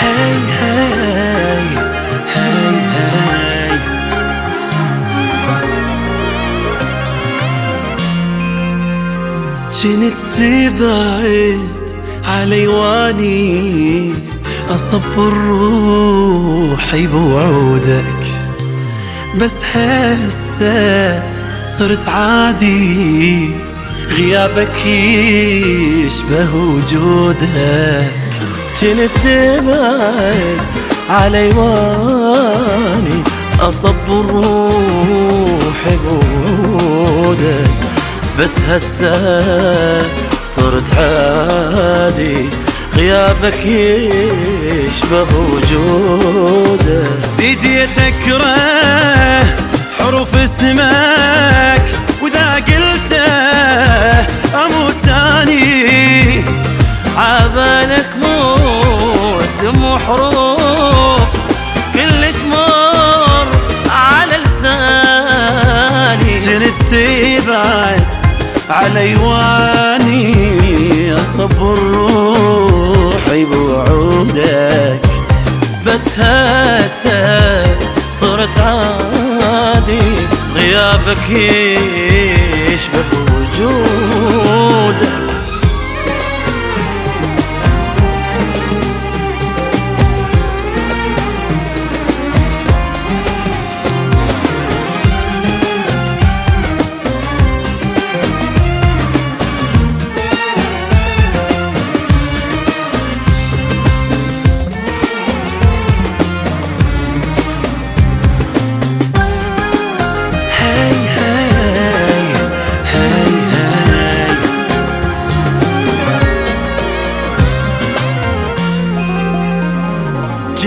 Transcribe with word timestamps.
هاي 0.00 0.38
هاي 0.60 1.66
هاي 2.34 2.76
هاي 2.94 3.78
جنت 9.82 10.14
تبعد 10.36 11.90
علي 12.24 12.66
واني 12.66 14.14
أصبر 14.74 15.32
روحي 15.48 17.06
بوعودك 17.06 18.41
بس 19.40 19.64
هسه 19.64 21.22
صرت 21.66 22.08
عادي 22.08 23.50
غيابك 24.18 24.86
يشبه 24.86 26.54
وجودك. 26.54 28.10
جنت 28.82 29.10
تبعد 29.24 30.60
علي 31.10 31.48
واني 31.50 33.22
أصبر 33.60 34.26
روحي 34.30 35.96
بوعودك 36.04 37.70
بس 38.38 38.58
هسه 38.58 40.12
صرت 40.42 40.94
عادي 40.94 42.48
غيابك 42.96 43.66
يشبه 43.66 45.26
وجودك 45.52 47.10
بديت 47.38 47.98
اكره 47.98 48.56
حروف 49.98 50.36
اسمك 50.36 51.82
وإذا 52.22 52.54
قلته 52.54 53.24
أموت 54.64 55.08
أني. 55.08 56.44
عبالك 57.16 58.08
مو 58.22 58.56
اسم 59.44 59.84
وحروف 59.84 61.28
كلش 61.94 62.36
مر 62.50 63.48
على 63.90 64.36
لساني. 64.44 66.36
جنت 66.36 66.82
تبعد 66.90 68.06
علي 68.70 69.14
واني 69.16 70.34
أصبر 71.20 71.78
بس 75.92 76.18
هسه 76.18 77.62
صرت 78.10 78.58
عادي 78.60 80.28
غيابك 80.56 81.30
يشبه 81.30 83.21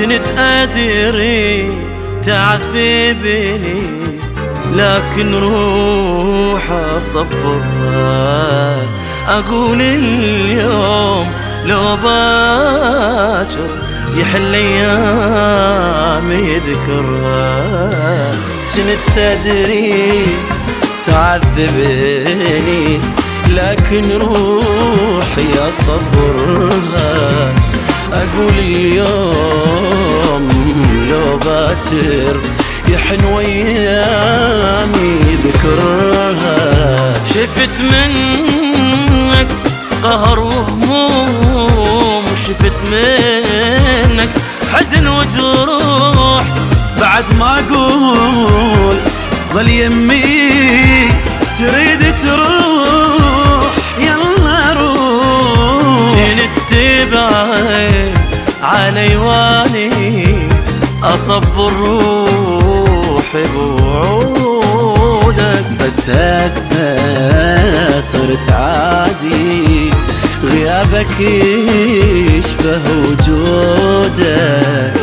جنت 0.06 0.40
أدري 0.40 1.72
تعذبني 2.24 3.82
لكن 4.74 5.36
روح 5.36 6.72
أصبرها 6.98 8.78
أقول 9.28 9.82
اليوم 9.82 11.32
لو 11.66 11.96
باكر 12.04 13.70
يحل 14.18 14.54
أيام 14.54 16.32
يذكرها 16.32 17.66
جنت 18.76 19.00
تدري 19.16 20.26
تعذبني 21.06 23.00
لكن 23.50 24.12
روحي 24.12 25.70
أصبرها 25.70 27.54
أقول 28.16 28.58
اليوم 28.60 30.46
لو 31.10 31.38
باكر 31.38 32.36
يحن 32.88 33.26
ويامي 33.26 35.20
ذكرها. 35.44 36.56
شفت 37.26 37.82
منك 37.82 39.48
قهر 40.04 40.40
وهموم 40.40 42.26
شفت 42.48 42.80
منك 42.92 44.30
حزن 44.74 45.08
وجروح. 45.08 46.44
بعد 47.00 47.26
ما 47.40 47.60
أقول 47.60 48.98
ظل 49.54 49.70
يمي 49.70 51.10
تريد 51.60 52.16
تروح 52.24 53.72
يلا 54.00 54.74
روح. 54.74 56.16
جنت 56.16 56.56
تبعد 56.70 58.05
علي 58.66 59.16
واني 59.16 60.50
أصبر 61.04 61.74
روحي 61.74 63.44
بوعودك 63.54 65.66
بس 65.80 66.10
هسه 66.10 68.00
صرت 68.00 68.50
عادي 68.52 69.92
غيابك 70.44 71.20
يشبه 71.20 72.82
وجودك 72.92 74.94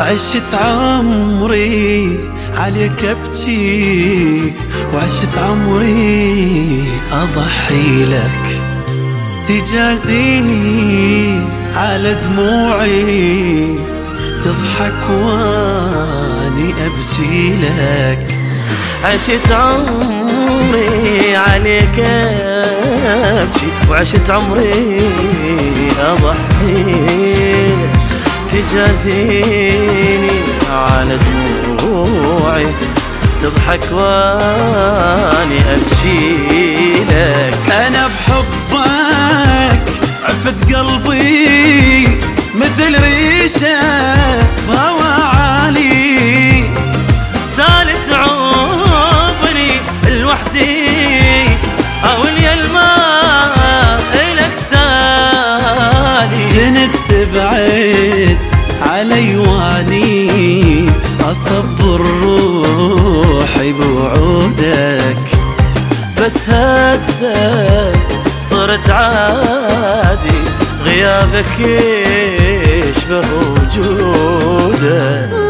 عشت 0.00 0.54
عمري 0.54 2.18
عليك 2.58 3.04
أبكي 3.04 4.52
وعشت 4.94 5.38
عمري 5.38 6.84
أضحي 7.12 8.04
لك. 8.04 8.60
تجازيني 9.48 11.40
على 11.76 12.14
دموعي 12.14 13.68
تضحك 14.42 15.10
وأني 15.10 16.74
أبكي 16.86 17.54
لك. 17.54 18.26
عشت 19.04 19.52
عمري 19.52 21.36
عليك 21.36 21.98
أبكي 22.00 23.66
وعشت 23.90 24.30
عمري 24.30 25.02
أضحي 26.00 26.43
تجازيني 28.74 30.40
على 30.70 31.18
دموعي 31.18 32.66
تضحك 33.40 33.92
واني 33.92 35.58
أبكي 35.58 36.94
لك. 37.08 37.58
أنا 37.86 38.06
بحبك 38.06 39.82
عفت 40.24 40.74
قلبي 40.74 42.08
مثل 42.54 43.02
ريشة. 43.02 43.83
علي 59.84 60.86
أصب 61.30 61.80
روحي 61.80 63.72
بوعودك 63.72 65.16
بس 66.22 66.48
هسه 66.50 67.92
صرت 68.40 68.90
عادي 68.90 70.44
غيابك 70.84 71.60
يشبه 71.60 73.24
وجودك. 73.50 75.43